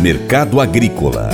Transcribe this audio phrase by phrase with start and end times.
[0.00, 1.28] Mercado Agrícola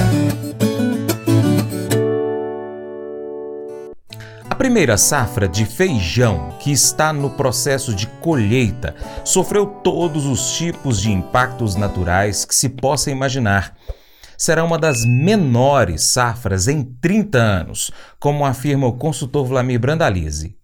[4.48, 10.98] A primeira safra de feijão, que está no processo de colheita, sofreu todos os tipos
[11.02, 13.76] de impactos naturais que se possa imaginar.
[14.38, 20.56] Será uma das menores safras em 30 anos, como afirma o consultor Vlamir Brandalize.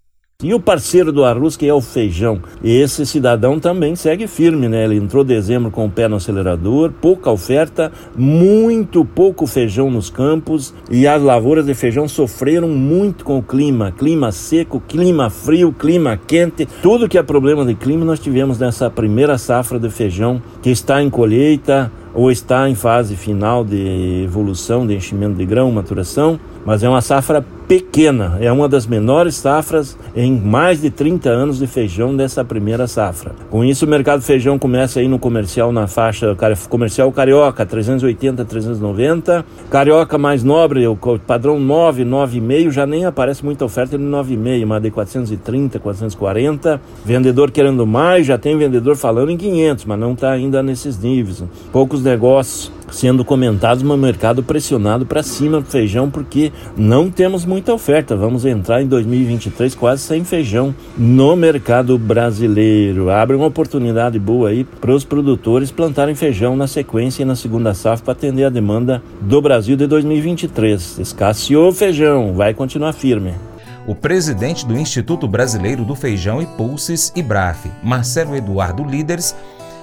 [0.43, 2.41] E o parceiro do Arrus, que é o feijão.
[2.65, 4.85] Esse cidadão também segue firme, né?
[4.85, 10.73] Ele entrou dezembro com o pé no acelerador, pouca oferta, muito pouco feijão nos campos
[10.91, 13.93] e as lavouras de feijão sofreram muito com o clima.
[13.93, 16.67] Clima seco, clima frio, clima quente.
[16.81, 21.03] Tudo que é problema de clima nós tivemos nessa primeira safra de feijão que está
[21.03, 26.85] em colheita ou está em fase final de evolução, de enchimento de grão, maturação, mas
[26.85, 31.67] é uma safra pequena, é uma das menores safras em mais de 30 anos de
[31.67, 33.33] feijão dessa primeira safra.
[33.51, 36.37] Com isso, o mercado feijão começa aí no comercial na faixa
[36.69, 43.65] comercial carioca 380, 390, carioca mais nobre, o padrão 9, 9,5 já nem aparece muita
[43.65, 46.81] oferta de 9,5, mas de 430, 440.
[47.05, 51.43] Vendedor querendo mais, já tem vendedor falando em 500, mas não está ainda nesses níveis.
[51.73, 57.73] Poucos negócios sendo comentados, mas mercado pressionado para cima do feijão porque não temos muita
[57.73, 58.17] oferta.
[58.17, 63.11] Vamos entrar em 2023 quase sem feijão no mercado brasileiro.
[63.11, 67.75] Abre uma oportunidade boa aí para os produtores plantarem feijão na sequência e na segunda
[67.75, 70.99] safra para atender a demanda do Brasil de 2023.
[70.99, 73.35] Escasseou feijão, vai continuar firme.
[73.87, 79.35] O presidente do Instituto Brasileiro do Feijão e Pulses, IBRAF, Marcelo Eduardo Líderes,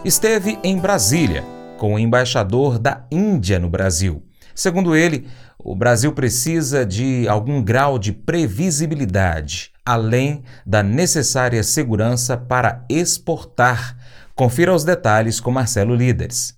[0.05, 1.43] esteve em Brasília
[1.77, 4.23] com o embaixador da Índia no Brasil.
[4.53, 5.27] Segundo ele,
[5.59, 13.97] o Brasil precisa de algum grau de previsibilidade, além da necessária segurança para exportar.
[14.35, 16.55] Confira os detalhes com Marcelo Líderes.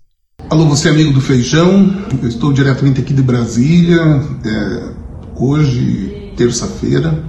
[0.49, 4.01] Alô, você amigo do Feijão, eu estou diretamente aqui de Brasília,
[4.45, 4.93] é,
[5.35, 7.23] hoje, terça-feira,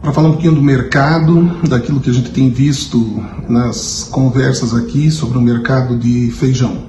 [0.00, 5.10] para falar um pouquinho do mercado, daquilo que a gente tem visto nas conversas aqui
[5.10, 6.86] sobre o mercado de feijão.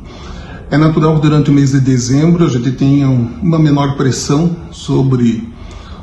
[0.69, 5.47] É natural que durante o mês de dezembro a gente tenha uma menor pressão sobre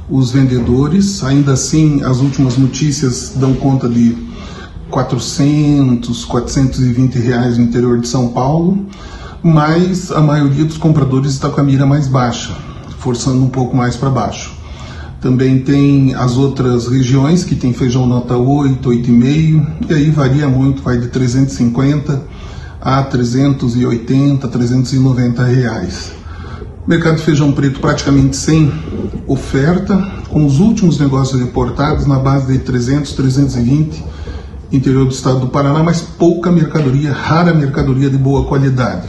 [0.09, 1.23] os vendedores.
[1.23, 4.17] Ainda assim, as últimas notícias dão conta de
[4.89, 8.87] 400, 420 reais no interior de São Paulo,
[9.43, 12.57] mas a maioria dos compradores está com a mira mais baixa,
[12.99, 14.51] forçando um pouco mais para baixo.
[15.21, 20.83] Também tem as outras regiões que tem feijão nota 8, 8,5, e aí varia muito,
[20.83, 22.33] vai de 350
[22.85, 26.13] a 380, 390 reais.
[26.87, 28.71] Mercado feijão preto praticamente sem
[29.27, 29.97] oferta,
[30.29, 34.05] com os últimos negócios reportados na base de 300, 320
[34.71, 39.09] interior do estado do Paraná, mas pouca mercadoria, rara mercadoria de boa qualidade.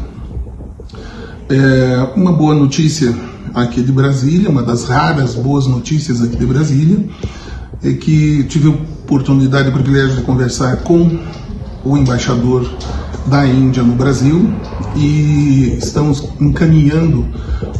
[1.49, 3.13] É, uma boa notícia
[3.53, 7.05] aqui de Brasília, uma das raras boas notícias aqui de Brasília,
[7.83, 11.19] é que tive a oportunidade e privilégio de conversar com
[11.83, 12.69] o embaixador
[13.25, 14.53] da Índia no Brasil
[14.95, 17.25] e estamos encaminhando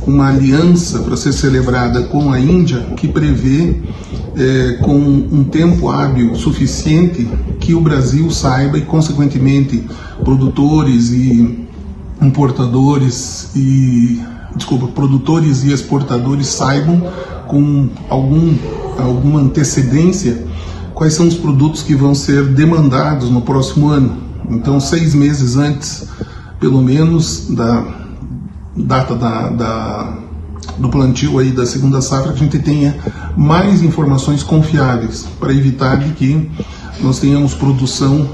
[0.05, 3.75] uma aliança para ser celebrada com a Índia que prevê
[4.35, 7.27] é, com um tempo hábil suficiente
[7.59, 9.83] que o Brasil saiba e consequentemente
[10.23, 11.67] produtores e
[12.21, 14.21] importadores e
[14.55, 17.01] desculpa produtores e exportadores saibam
[17.47, 18.55] com algum
[18.97, 20.43] alguma antecedência
[20.93, 26.07] quais são os produtos que vão ser demandados no próximo ano então, seis meses antes,
[26.59, 27.83] pelo menos, da
[28.75, 30.17] data da, da,
[30.77, 32.95] do plantio aí da segunda safra, a gente tenha
[33.37, 36.49] mais informações confiáveis para evitar de que
[36.99, 38.27] nós tenhamos produção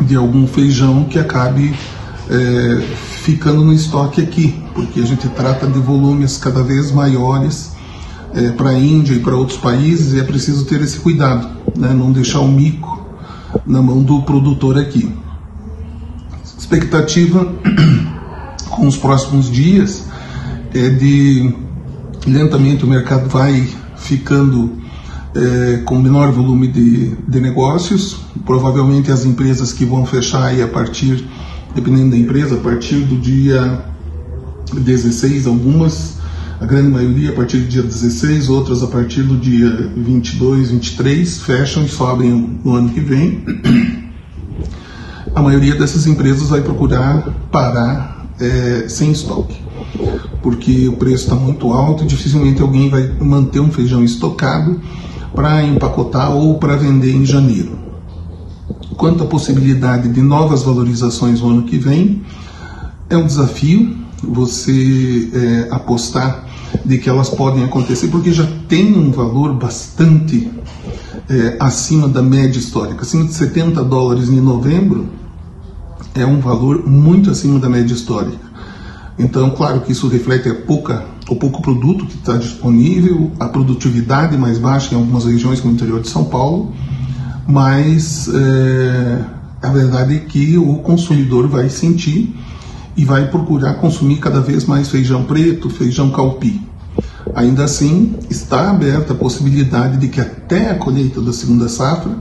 [0.00, 1.74] de algum feijão que acabe
[2.28, 2.80] é,
[3.22, 7.72] ficando no estoque aqui, porque a gente trata de volumes cada vez maiores
[8.34, 11.92] é, para a Índia e para outros países e é preciso ter esse cuidado, né,
[11.92, 13.06] não deixar o mico
[13.66, 15.12] na mão do produtor aqui
[16.66, 17.54] expectativa
[18.70, 20.04] com os próximos dias
[20.74, 21.54] é de
[22.26, 24.72] lentamente o mercado vai ficando
[25.34, 28.18] é, com menor volume de, de negócios.
[28.44, 31.24] Provavelmente as empresas que vão fechar aí a partir,
[31.72, 33.84] dependendo da empresa, a partir do dia
[34.74, 36.16] 16, algumas,
[36.60, 41.38] a grande maioria a partir do dia 16, outras a partir do dia 22, 23,
[41.38, 43.44] fecham e sobem no ano que vem.
[45.36, 49.62] a maioria dessas empresas vai procurar parar é, sem estoque,
[50.42, 54.80] porque o preço está muito alto e dificilmente alguém vai manter um feijão estocado
[55.34, 57.78] para empacotar ou para vender em janeiro.
[58.96, 62.22] Quanto à possibilidade de novas valorizações no ano que vem,
[63.10, 63.94] é um desafio.
[64.22, 66.46] você é, apostar
[66.82, 70.50] de que elas podem acontecer, porque já tem um valor bastante
[71.28, 73.02] é, acima da média histórica.
[73.02, 75.25] Acima de 70 dólares em novembro
[76.20, 78.46] é um valor muito acima da média histórica.
[79.18, 84.36] Então, claro que isso reflete a pouca, o pouco produto que está disponível, a produtividade
[84.36, 86.72] mais baixa em algumas regiões como o interior de São Paulo,
[87.48, 89.24] mas é,
[89.62, 92.34] a verdade é que o consumidor vai sentir
[92.96, 96.60] e vai procurar consumir cada vez mais feijão preto, feijão calpi.
[97.34, 102.12] Ainda assim, está aberta a possibilidade de que até a colheita da segunda safra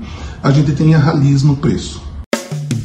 [0.41, 2.04] a gente tenha raliz no preço.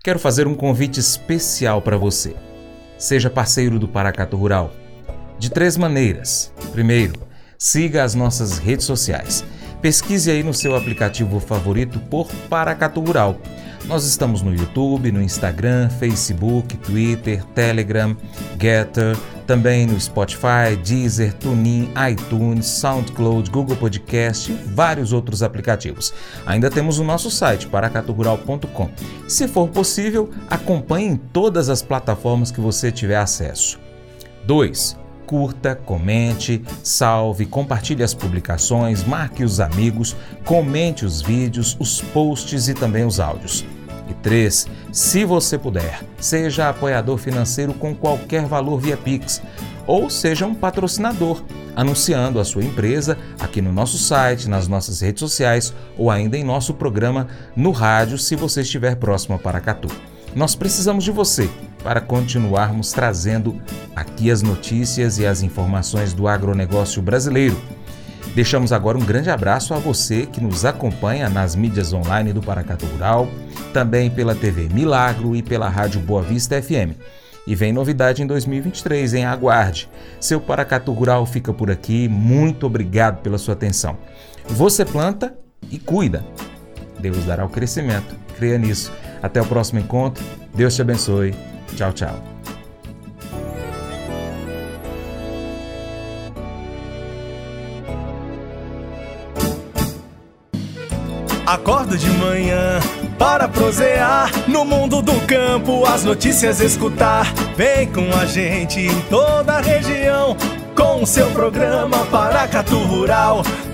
[0.00, 2.36] Quero fazer um convite especial para você.
[2.96, 4.72] Seja parceiro do Paracato Rural.
[5.40, 6.52] De três maneiras.
[6.70, 7.14] Primeiro,
[7.58, 9.44] siga as nossas redes sociais.
[9.82, 13.40] Pesquise aí no seu aplicativo favorito por Paracato Rural.
[13.86, 18.16] Nós estamos no YouTube, no Instagram, Facebook, Twitter, Telegram,
[18.60, 19.16] Getter,
[19.46, 26.12] também no Spotify, Deezer, TuneIn, iTunes, SoundCloud, Google Podcast e vários outros aplicativos.
[26.44, 28.90] Ainda temos o nosso site, paracaturural.com.
[29.26, 33.78] Se for possível, acompanhe em todas as plataformas que você tiver acesso.
[34.44, 42.66] 2 curta, comente, salve, compartilhe as publicações, marque os amigos, comente os vídeos, os posts
[42.66, 43.62] e também os áudios.
[44.08, 44.66] E 3.
[44.90, 49.42] Se você puder, seja apoiador financeiro com qualquer valor via Pix
[49.86, 51.42] ou seja um patrocinador,
[51.76, 56.44] anunciando a sua empresa aqui no nosso site, nas nossas redes sociais ou ainda em
[56.44, 59.88] nosso programa no rádio, se você estiver próximo a Paracatu.
[60.34, 61.50] Nós precisamos de você
[61.82, 63.60] para continuarmos trazendo
[63.94, 67.56] aqui as notícias e as informações do agronegócio brasileiro.
[68.34, 72.86] Deixamos agora um grande abraço a você que nos acompanha nas mídias online do Paracatu
[72.86, 73.28] Rural,
[73.72, 76.94] também pela TV Milagro e pela Rádio Boa Vista FM.
[77.46, 79.88] E vem novidade em 2023, em aguarde.
[80.20, 82.06] Seu Paracatu Rural fica por aqui.
[82.06, 83.96] Muito obrigado pela sua atenção.
[84.46, 85.34] Você planta
[85.70, 86.24] e cuida.
[87.00, 88.14] Deus dará o crescimento.
[88.36, 88.92] Creia nisso.
[89.22, 90.22] Até o próximo encontro.
[90.54, 91.34] Deus te abençoe.
[91.76, 92.38] Tchau, tchau.
[101.48, 102.78] Acordo de manhã
[103.18, 107.32] para prosear no mundo do campo, as notícias escutar.
[107.56, 110.36] Vem com a gente em toda a região
[110.76, 113.42] com o seu programa Paracatu Rural.